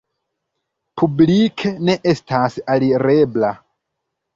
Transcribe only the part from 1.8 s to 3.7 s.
ne estas alirebla.